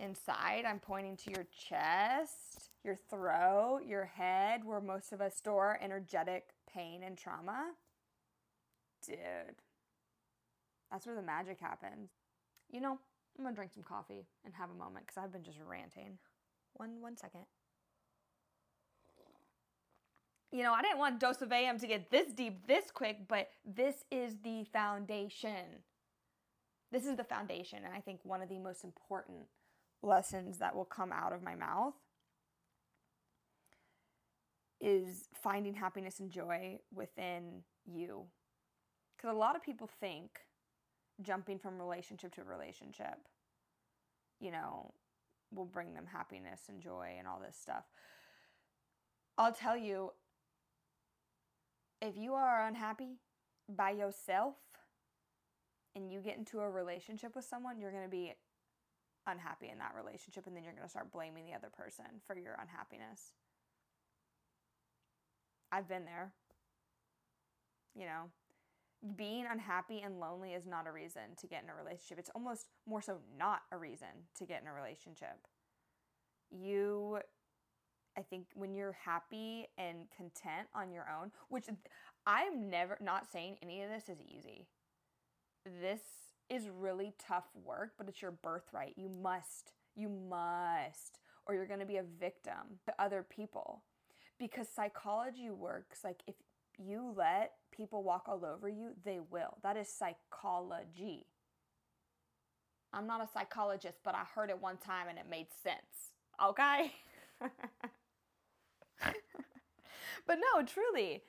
inside. 0.00 0.64
I'm 0.66 0.80
pointing 0.80 1.16
to 1.18 1.30
your 1.30 1.46
chest, 1.68 2.70
your 2.84 2.96
throat, 2.96 3.82
your 3.86 4.06
head, 4.06 4.64
where 4.64 4.80
most 4.80 5.12
of 5.12 5.20
us 5.20 5.36
store 5.36 5.78
energetic 5.80 6.48
pain 6.72 7.02
and 7.02 7.16
trauma. 7.16 7.72
Dude, 9.06 9.18
that's 10.90 11.06
where 11.06 11.14
the 11.14 11.22
magic 11.22 11.60
happens. 11.60 12.10
You 12.70 12.80
know, 12.80 12.98
I'm 13.38 13.44
gonna 13.44 13.54
drink 13.54 13.72
some 13.72 13.82
coffee 13.82 14.26
and 14.44 14.54
have 14.54 14.70
a 14.70 14.74
moment 14.74 15.06
because 15.06 15.22
I've 15.22 15.32
been 15.32 15.44
just 15.44 15.58
ranting. 15.66 16.18
One 16.74 17.00
one 17.00 17.16
second. 17.16 17.42
You 20.52 20.64
know, 20.64 20.72
I 20.72 20.82
didn't 20.82 20.98
want 20.98 21.20
dose 21.20 21.42
of 21.42 21.52
AM 21.52 21.78
to 21.78 21.86
get 21.86 22.10
this 22.10 22.32
deep 22.32 22.66
this 22.66 22.90
quick, 22.90 23.28
but 23.28 23.48
this 23.64 24.04
is 24.10 24.34
the 24.42 24.64
foundation. 24.72 25.84
This 26.90 27.06
is 27.06 27.16
the 27.16 27.24
foundation, 27.24 27.84
and 27.84 27.94
I 27.94 28.00
think 28.00 28.20
one 28.24 28.42
of 28.42 28.48
the 28.48 28.58
most 28.58 28.82
important 28.82 29.46
lessons 30.02 30.58
that 30.58 30.74
will 30.74 30.84
come 30.84 31.12
out 31.12 31.32
of 31.32 31.42
my 31.42 31.54
mouth 31.54 31.94
is 34.80 35.28
finding 35.34 35.74
happiness 35.74 36.20
and 36.20 36.30
joy 36.30 36.78
within 36.94 37.62
you. 37.84 38.24
Because 39.16 39.34
a 39.34 39.38
lot 39.38 39.56
of 39.56 39.62
people 39.62 39.88
think 40.00 40.40
jumping 41.20 41.58
from 41.58 41.78
relationship 41.78 42.34
to 42.34 42.44
relationship, 42.44 43.18
you 44.40 44.50
know, 44.50 44.94
will 45.52 45.66
bring 45.66 45.92
them 45.94 46.06
happiness 46.06 46.62
and 46.68 46.80
joy 46.80 47.14
and 47.18 47.28
all 47.28 47.40
this 47.44 47.56
stuff. 47.60 47.84
I'll 49.36 49.52
tell 49.52 49.76
you, 49.76 50.12
if 52.00 52.16
you 52.16 52.34
are 52.34 52.66
unhappy 52.66 53.18
by 53.68 53.90
yourself 53.90 54.54
and 55.94 56.10
you 56.10 56.20
get 56.20 56.38
into 56.38 56.60
a 56.60 56.70
relationship 56.70 57.36
with 57.36 57.44
someone, 57.44 57.78
you're 57.78 57.90
going 57.90 58.04
to 58.04 58.08
be 58.08 58.32
unhappy 59.26 59.68
in 59.70 59.78
that 59.78 59.92
relationship 59.96 60.46
and 60.46 60.56
then 60.56 60.64
you're 60.64 60.72
going 60.72 60.84
to 60.84 60.90
start 60.90 61.12
blaming 61.12 61.46
the 61.46 61.54
other 61.54 61.70
person 61.70 62.06
for 62.26 62.36
your 62.38 62.56
unhappiness. 62.60 63.32
I've 65.72 65.88
been 65.88 66.04
there. 66.04 66.32
You 67.94 68.06
know, 68.06 68.30
being 69.16 69.46
unhappy 69.50 70.00
and 70.02 70.20
lonely 70.20 70.52
is 70.52 70.66
not 70.66 70.86
a 70.86 70.92
reason 70.92 71.22
to 71.40 71.46
get 71.46 71.62
in 71.64 71.70
a 71.70 71.74
relationship. 71.74 72.18
It's 72.18 72.30
almost 72.34 72.66
more 72.86 73.02
so 73.02 73.18
not 73.38 73.62
a 73.72 73.78
reason 73.78 74.08
to 74.38 74.44
get 74.44 74.62
in 74.62 74.68
a 74.68 74.72
relationship. 74.72 75.38
You, 76.50 77.18
I 78.16 78.22
think, 78.22 78.46
when 78.54 78.74
you're 78.74 78.96
happy 79.04 79.68
and 79.78 80.06
content 80.16 80.68
on 80.74 80.92
your 80.92 81.06
own, 81.08 81.30
which 81.48 81.66
I'm 82.26 82.68
never, 82.68 82.98
not 83.00 83.30
saying 83.30 83.56
any 83.62 83.82
of 83.82 83.90
this 83.90 84.08
is 84.08 84.18
easy. 84.20 84.66
This 85.64 86.00
is 86.50 86.68
really 86.68 87.14
tough 87.18 87.46
work, 87.64 87.92
but 87.96 88.08
it's 88.08 88.20
your 88.20 88.32
birthright. 88.32 88.94
You 88.96 89.08
must, 89.08 89.72
you 89.94 90.08
must, 90.08 91.18
or 91.46 91.54
you're 91.54 91.66
going 91.66 91.80
to 91.80 91.86
be 91.86 91.98
a 91.98 92.04
victim 92.18 92.78
to 92.86 92.94
other 92.98 93.24
people. 93.28 93.82
Because 94.38 94.68
psychology 94.68 95.50
works 95.50 96.00
like 96.02 96.22
if 96.26 96.34
you 96.78 97.14
let 97.16 97.52
people 97.70 98.02
walk 98.02 98.24
all 98.26 98.44
over 98.44 98.68
you, 98.68 98.90
they 99.04 99.20
will. 99.30 99.58
That 99.62 99.76
is 99.76 99.88
psychology. 99.88 101.26
I'm 102.92 103.06
not 103.06 103.22
a 103.22 103.28
psychologist, 103.32 103.98
but 104.04 104.14
I 104.14 104.24
heard 104.34 104.50
it 104.50 104.60
one 104.60 104.76
time 104.78 105.06
and 105.08 105.18
it 105.18 105.26
made 105.30 105.46
sense. 105.62 106.14
Okay? 106.44 106.92
but 110.26 110.38
no, 110.38 110.64
truly, 110.64 111.22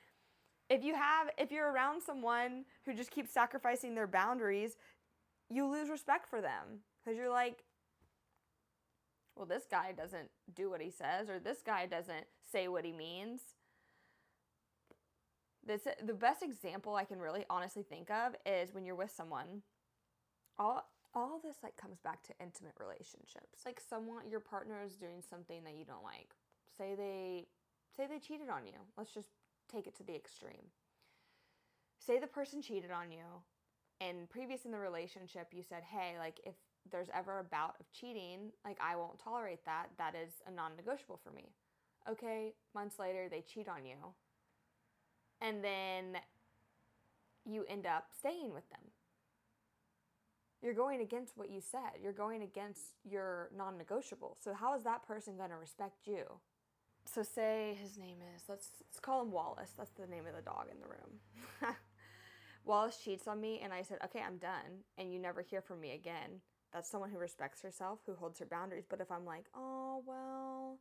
if 0.68 0.82
you 0.82 0.94
have 0.94 1.28
if 1.38 1.52
you're 1.52 1.70
around 1.70 2.02
someone 2.02 2.64
who 2.84 2.94
just 2.94 3.10
keeps 3.10 3.30
sacrificing 3.30 3.94
their 3.94 4.06
boundaries 4.06 4.76
you 5.52 5.66
lose 5.66 5.88
respect 5.88 6.28
for 6.28 6.40
them 6.40 6.80
because 7.04 7.16
you're 7.16 7.30
like, 7.30 7.64
well, 9.36 9.46
this 9.46 9.64
guy 9.70 9.92
doesn't 9.92 10.30
do 10.54 10.70
what 10.70 10.80
he 10.80 10.90
says, 10.90 11.28
or 11.28 11.38
this 11.38 11.62
guy 11.64 11.86
doesn't 11.86 12.26
say 12.50 12.68
what 12.68 12.84
he 12.84 12.92
means. 12.92 13.40
This 15.64 15.86
the 16.04 16.14
best 16.14 16.42
example 16.42 16.96
I 16.96 17.04
can 17.04 17.20
really 17.20 17.44
honestly 17.48 17.82
think 17.82 18.10
of 18.10 18.34
is 18.44 18.74
when 18.74 18.84
you're 18.84 18.96
with 18.96 19.12
someone. 19.12 19.62
All 20.58 20.84
all 21.14 21.40
this 21.42 21.56
like 21.62 21.76
comes 21.76 22.00
back 22.00 22.22
to 22.24 22.34
intimate 22.40 22.74
relationships. 22.80 23.64
Like 23.64 23.80
someone 23.80 24.28
your 24.28 24.40
partner 24.40 24.82
is 24.84 24.96
doing 24.96 25.22
something 25.28 25.62
that 25.64 25.74
you 25.74 25.84
don't 25.84 26.02
like. 26.02 26.34
Say 26.76 26.94
they 26.96 27.46
say 27.96 28.06
they 28.06 28.18
cheated 28.18 28.48
on 28.48 28.66
you. 28.66 28.78
Let's 28.96 29.14
just 29.14 29.28
take 29.70 29.86
it 29.86 29.96
to 29.98 30.02
the 30.02 30.16
extreme. 30.16 30.72
Say 31.98 32.18
the 32.18 32.26
person 32.26 32.60
cheated 32.60 32.90
on 32.90 33.12
you 33.12 33.42
and 34.08 34.28
previous 34.28 34.64
in 34.64 34.72
the 34.72 34.78
relationship 34.78 35.48
you 35.52 35.62
said, 35.62 35.82
"Hey, 35.82 36.16
like 36.18 36.40
if 36.44 36.54
there's 36.90 37.08
ever 37.14 37.38
a 37.38 37.44
bout 37.44 37.76
of 37.78 37.90
cheating, 37.92 38.50
like 38.64 38.78
I 38.80 38.96
won't 38.96 39.18
tolerate 39.18 39.64
that. 39.66 39.86
That 39.98 40.14
is 40.14 40.42
a 40.46 40.50
non-negotiable 40.50 41.20
for 41.22 41.30
me." 41.30 41.52
Okay, 42.08 42.54
months 42.74 42.98
later 42.98 43.28
they 43.28 43.42
cheat 43.42 43.68
on 43.68 43.86
you. 43.86 43.96
And 45.40 45.62
then 45.62 46.18
you 47.44 47.64
end 47.68 47.86
up 47.86 48.08
staying 48.16 48.52
with 48.52 48.68
them. 48.70 48.80
You're 50.62 50.74
going 50.74 51.00
against 51.00 51.36
what 51.36 51.50
you 51.50 51.60
said. 51.60 52.00
You're 52.00 52.12
going 52.12 52.42
against 52.42 52.94
your 53.04 53.50
non 53.56 53.76
negotiable. 53.76 54.36
So, 54.40 54.54
how 54.54 54.76
is 54.76 54.84
that 54.84 55.06
person 55.06 55.36
going 55.36 55.50
to 55.50 55.56
respect 55.56 56.06
you? 56.06 56.24
So, 57.04 57.24
say 57.24 57.76
his 57.82 57.98
name 57.98 58.18
is, 58.36 58.44
let's, 58.48 58.68
let's 58.80 59.00
call 59.00 59.22
him 59.22 59.32
Wallace. 59.32 59.72
That's 59.76 59.90
the 59.90 60.06
name 60.06 60.24
of 60.26 60.36
the 60.36 60.42
dog 60.42 60.66
in 60.70 60.78
the 60.78 60.86
room. 60.86 61.74
Wallace 62.64 62.98
cheats 63.02 63.26
on 63.26 63.40
me, 63.40 63.60
and 63.62 63.72
I 63.72 63.82
said, 63.82 63.98
okay, 64.04 64.20
I'm 64.24 64.36
done, 64.36 64.84
and 64.96 65.12
you 65.12 65.18
never 65.18 65.42
hear 65.42 65.60
from 65.60 65.80
me 65.80 65.94
again. 65.94 66.40
That's 66.72 66.90
someone 66.90 67.10
who 67.10 67.18
respects 67.18 67.62
herself, 67.62 68.00
who 68.06 68.14
holds 68.14 68.38
her 68.38 68.46
boundaries. 68.46 68.86
But 68.88 69.00
if 69.00 69.10
I'm 69.10 69.26
like, 69.26 69.46
oh, 69.54 70.02
well, 70.06 70.78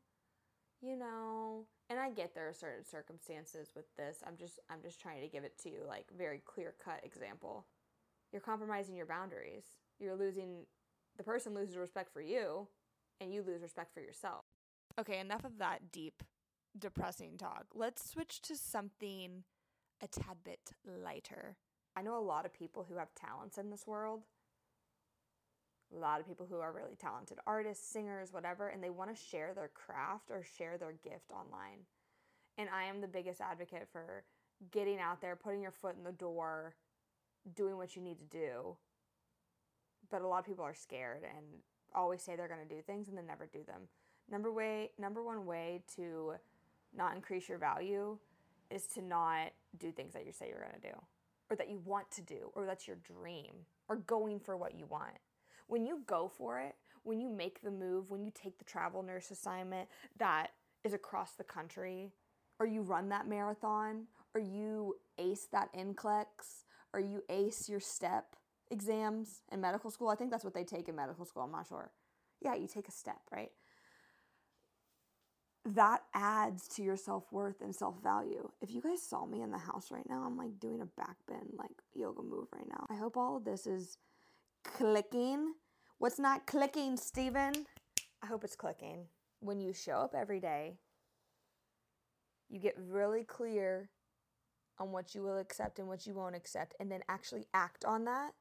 you 0.82 0.96
know, 0.98 1.66
and 1.90 2.00
I 2.00 2.10
get 2.10 2.34
there 2.34 2.48
are 2.48 2.54
certain 2.54 2.86
circumstances 2.86 3.72
with 3.76 3.86
this. 3.98 4.24
I'm 4.26 4.36
just 4.36 4.60
I'm 4.70 4.82
just 4.82 5.00
trying 5.00 5.22
to 5.22 5.28
give 5.28 5.44
it 5.44 5.58
to 5.64 5.70
you 5.70 5.82
like 5.88 6.06
very 6.18 6.42
clear 6.44 6.74
cut 6.84 7.02
example. 7.04 7.68
You're 8.32 8.42
compromising 8.42 8.96
your 8.96 9.06
boundaries. 9.06 9.66
You're 10.00 10.16
losing 10.16 10.66
the 11.18 11.24
person 11.24 11.54
loses 11.54 11.78
respect 11.78 12.12
for 12.12 12.22
you 12.22 12.68
and 13.20 13.34
you 13.34 13.44
lose 13.44 13.62
respect 13.62 13.94
for 13.94 14.00
yourself. 14.00 14.46
Okay, 15.00 15.20
enough 15.20 15.44
of 15.44 15.60
that 15.60 15.92
deep 15.92 16.24
depressing 16.78 17.38
talk. 17.38 17.66
Let's 17.76 18.10
switch 18.10 18.42
to 18.44 18.56
something 18.56 19.44
a 20.02 20.08
tad 20.08 20.38
bit 20.44 20.72
lighter. 20.86 21.58
I 21.96 22.02
know 22.02 22.18
a 22.18 22.24
lot 22.24 22.46
of 22.46 22.54
people 22.54 22.86
who 22.88 22.98
have 22.98 23.14
talents 23.16 23.58
in 23.58 23.70
this 23.70 23.86
world. 23.86 24.22
A 25.94 26.00
lot 26.00 26.22
of 26.22 26.28
people 26.28 26.48
who 26.50 26.60
are 26.60 26.72
really 26.72 26.96
talented 26.96 27.38
artists, 27.46 27.86
singers, 27.86 28.32
whatever, 28.32 28.70
and 28.70 28.82
they 28.82 28.90
want 28.90 29.14
to 29.14 29.22
share 29.22 29.54
their 29.54 29.70
craft 29.74 30.32
or 30.32 30.44
share 30.58 30.78
their 30.78 30.94
gift 31.04 31.32
online. 31.32 31.80
And 32.58 32.70
I 32.70 32.86
am 32.86 33.02
the 33.02 33.08
biggest 33.08 33.42
advocate 33.42 33.90
for 33.92 34.24
getting 34.72 35.00
out 35.00 35.20
there, 35.20 35.36
putting 35.36 35.62
your 35.62 35.72
foot 35.72 35.98
in 35.98 36.04
the 36.06 36.14
door, 36.14 36.76
doing 37.56 37.76
what 37.76 37.96
you 37.96 38.02
need 38.02 38.20
to 38.20 38.26
do. 38.26 38.78
But 40.10 40.22
a 40.22 40.28
lot 40.28 40.40
of 40.40 40.46
people 40.46 40.64
are 40.64 40.74
scared 40.74 41.24
and 41.24 41.46
always 41.94 42.22
say 42.22 42.38
they're 42.38 42.48
going 42.48 42.66
to 42.66 42.74
do 42.74 42.82
things 42.82 43.10
and 43.10 43.18
then 43.18 43.28
never 43.28 43.50
do 43.52 43.64
them. 43.66 43.82
Number 44.30 44.52
way, 44.52 44.92
number 44.98 45.22
one 45.22 45.46
way 45.46 45.84
to 45.96 46.36
not 46.96 47.16
increase 47.16 47.50
your 47.50 47.58
value 47.58 48.18
is 48.70 48.86
to 48.88 49.02
not 49.02 49.52
do 49.78 49.92
things 49.92 50.14
that 50.14 50.26
you 50.26 50.32
say 50.32 50.48
you're 50.48 50.60
going 50.60 50.82
to 50.82 50.88
do 50.90 50.96
or 51.52 51.56
that 51.58 51.70
you 51.70 51.80
want 51.86 52.10
to 52.10 52.22
do 52.22 52.50
or 52.56 52.66
that's 52.66 52.88
your 52.88 52.98
dream 53.04 53.52
or 53.90 53.98
going 53.98 54.40
for 54.40 54.58
what 54.58 54.74
you 54.74 54.88
want. 54.88 55.20
When 55.68 55.86
you 55.86 56.02
go 56.08 56.32
for 56.36 56.60
it, 56.60 56.76
when 57.04 57.20
you 57.20 57.30
make 57.30 57.62
the 57.62 57.72
move, 57.72 58.10
when 58.10 58.24
you 58.24 58.32
take 58.34 58.58
the 58.58 58.64
travel 58.64 59.04
nurse 59.04 59.30
assignment 59.30 59.90
that 60.18 60.52
is 60.84 60.94
across 60.94 61.34
the 61.34 61.44
country, 61.44 62.10
or 62.60 62.66
you 62.66 62.82
run 62.82 63.10
that 63.10 63.28
marathon, 63.28 64.06
or 64.34 64.42
you 64.42 64.96
ace 65.18 65.48
that 65.52 65.74
NCLEX, 65.74 66.64
or 66.94 67.00
you 67.00 67.24
ace 67.30 67.68
your 67.68 67.80
step 67.80 68.36
exams 68.70 69.42
in 69.52 69.60
medical 69.62 69.92
school. 69.92 70.10
I 70.10 70.16
think 70.16 70.32
that's 70.32 70.44
what 70.44 70.54
they 70.54 70.64
take 70.64 70.88
in 70.88 70.96
medical 70.96 71.26
school, 71.26 71.44
I'm 71.44 71.52
not 71.52 71.68
sure. 71.68 71.92
Yeah, 72.42 72.56
you 72.56 72.68
take 72.68 72.88
a 72.88 72.92
step, 72.92 73.20
right? 73.32 73.52
That 75.64 76.02
adds 76.16 76.68
to 76.70 76.82
your 76.82 76.98
self 76.98 77.32
worth 77.32 77.62
and 77.62 77.76
self 77.76 78.02
value. 78.02 78.50
If 78.62 78.72
you 78.72 78.82
guys 78.82 79.02
saw 79.02 79.26
me 79.26 79.42
in 79.42 79.52
the 79.52 79.60
house 79.60 79.92
right 79.92 80.08
now, 80.10 80.24
I'm 80.26 80.36
like 80.38 80.60
doing 80.60 80.82
a 80.82 80.86
back 80.86 81.18
bend, 81.28 81.54
like 81.56 81.72
yoga 81.94 82.24
move 82.24 82.48
right 82.54 82.68
now. 82.68 82.88
I 82.90 82.96
hope 82.96 83.16
all 83.16 83.38
of 83.38 83.46
this 83.46 83.68
is 83.68 83.98
clicking. 84.64 85.54
What's 86.00 86.20
not 86.20 86.48
clicking, 86.48 86.98
Steven? 86.98 87.54
I 88.24 88.26
hope 88.26 88.44
it's 88.44 88.56
clicking. 88.56 89.06
When 89.40 89.62
you 89.62 89.72
show 89.74 89.94
up 89.94 90.16
every 90.16 90.40
day, 90.40 90.78
you 92.50 92.60
get 92.60 92.76
really 92.78 93.24
clear 93.24 93.90
on 94.80 94.92
what 94.92 95.14
you 95.14 95.22
will 95.22 95.38
accept 95.38 95.78
and 95.78 95.88
what 95.88 96.08
you 96.08 96.16
won't 96.16 96.36
accept, 96.36 96.74
and 96.80 96.92
then 96.92 97.02
actually 97.08 97.46
act 97.54 97.86
on 97.86 98.06
that. 98.06 98.32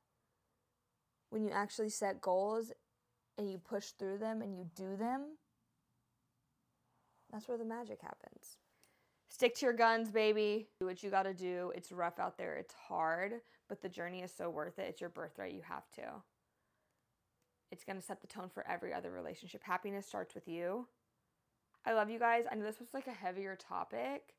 When 1.29 1.45
you 1.45 1.51
actually 1.51 1.91
set 1.91 2.21
goals 2.23 2.73
and 3.37 3.51
you 3.51 3.59
push 3.59 3.89
through 3.99 4.19
them 4.19 4.41
and 4.41 4.57
you 4.57 4.67
do 4.75 4.97
them, 4.97 5.37
that's 7.33 7.49
where 7.49 7.59
the 7.59 7.65
magic 7.65 8.01
happens. 8.03 8.57
Stick 9.29 9.55
to 9.57 9.67
your 9.67 9.73
guns, 9.73 10.11
baby. 10.11 10.69
Do 10.81 10.87
what 10.87 11.03
you 11.03 11.11
got 11.11 11.23
to 11.23 11.35
do. 11.35 11.73
It's 11.75 11.93
rough 11.93 12.19
out 12.19 12.37
there, 12.37 12.57
it's 12.57 12.75
hard, 12.75 13.35
but 13.69 13.81
the 13.81 13.89
journey 13.89 14.23
is 14.23 14.33
so 14.37 14.51
worth 14.51 14.79
it. 14.79 14.87
It's 14.89 15.01
your 15.01 15.11
birthright. 15.11 15.55
You 15.55 15.63
have 15.63 15.89
to. 15.97 16.03
It's 17.71 17.85
to 17.85 18.03
set 18.03 18.21
the 18.21 18.27
tone 18.27 18.51
for 18.53 18.67
every 18.69 18.93
other 18.93 19.13
relationship. 19.13 19.63
Happiness 19.63 20.07
starts 20.07 20.35
with 20.35 20.49
you. 20.49 20.89
I 21.87 21.93
love 21.93 22.11
you 22.11 22.19
guys. 22.19 22.45
I 22.51 22.57
know 22.57 22.65
this 22.65 22.81
was 22.81 22.93
like 22.93 23.07
a 23.07 23.13
heavier 23.13 23.57
topic, 23.57 24.35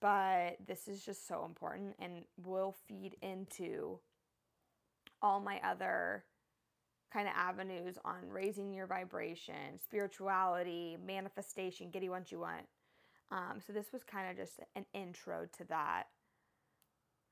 but 0.00 0.56
this 0.66 0.86
is 0.86 1.04
just 1.04 1.26
so 1.26 1.44
important 1.44 1.96
and 1.98 2.24
will 2.44 2.76
feed 2.86 3.16
into 3.22 3.98
all 5.20 5.40
my 5.40 5.60
other 5.64 6.24
kind 7.16 7.28
of 7.28 7.34
avenues 7.34 7.96
on 8.04 8.28
raising 8.28 8.74
your 8.74 8.86
vibration, 8.86 9.80
spirituality, 9.82 10.98
manifestation, 11.06 11.88
getting 11.88 12.10
what 12.10 12.30
you 12.30 12.40
want. 12.40 12.66
Um, 13.30 13.58
so 13.66 13.72
this 13.72 13.86
was 13.90 14.04
kind 14.04 14.30
of 14.30 14.36
just 14.36 14.60
an 14.74 14.84
intro 14.92 15.46
to 15.56 15.64
that. 15.64 16.04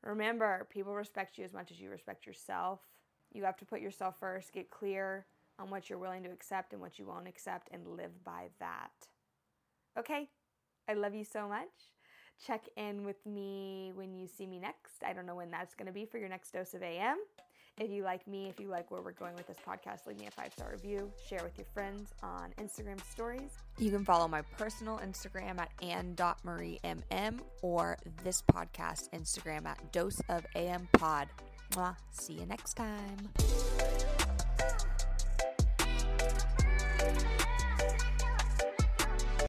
Remember, 0.02 0.66
people 0.70 0.94
respect 0.94 1.36
you 1.36 1.44
as 1.44 1.52
much 1.52 1.70
as 1.70 1.78
you 1.78 1.90
respect 1.90 2.26
yourself. 2.26 2.80
You 3.34 3.44
have 3.44 3.58
to 3.58 3.66
put 3.66 3.82
yourself 3.82 4.18
first, 4.18 4.54
get 4.54 4.70
clear 4.70 5.26
on 5.58 5.68
what 5.68 5.90
you're 5.90 5.98
willing 5.98 6.22
to 6.22 6.30
accept 6.30 6.72
and 6.72 6.80
what 6.80 6.98
you 6.98 7.06
won't 7.06 7.28
accept, 7.28 7.68
and 7.70 7.86
live 7.86 8.24
by 8.24 8.48
that. 8.60 8.92
Okay, 9.98 10.30
I 10.88 10.94
love 10.94 11.14
you 11.14 11.24
so 11.24 11.46
much. 11.46 11.68
Check 12.44 12.68
in 12.78 13.04
with 13.04 13.24
me 13.26 13.92
when 13.94 14.14
you 14.14 14.28
see 14.28 14.46
me 14.46 14.58
next. 14.58 15.04
I 15.06 15.12
don't 15.12 15.26
know 15.26 15.36
when 15.36 15.50
that's 15.50 15.74
going 15.74 15.88
to 15.88 15.92
be 15.92 16.06
for 16.06 16.16
your 16.16 16.30
next 16.30 16.52
dose 16.52 16.72
of 16.72 16.82
AM. 16.82 17.18
If 17.78 17.90
you 17.90 18.04
like 18.04 18.26
me, 18.28 18.48
if 18.48 18.60
you 18.60 18.68
like 18.68 18.90
where 18.90 19.02
we're 19.02 19.12
going 19.12 19.34
with 19.34 19.48
this 19.48 19.56
podcast, 19.66 20.06
leave 20.06 20.18
me 20.18 20.26
a 20.26 20.30
five 20.30 20.52
star 20.52 20.70
review, 20.72 21.10
share 21.28 21.42
with 21.42 21.58
your 21.58 21.66
friends 21.74 22.12
on 22.22 22.52
Instagram 22.60 23.04
stories. 23.10 23.50
You 23.78 23.90
can 23.90 24.04
follow 24.04 24.28
my 24.28 24.42
personal 24.42 24.98
Instagram 24.98 25.58
at 25.58 25.70
ann.mariemm 25.82 27.40
or 27.62 27.98
this 28.22 28.42
podcast 28.42 29.10
Instagram 29.10 29.66
at 29.66 29.92
dose 29.92 30.20
of 30.28 30.46
am 30.54 30.88
pod. 30.92 31.28
See 32.12 32.34
you 32.34 32.46
next 32.46 32.74
time. 32.74 33.30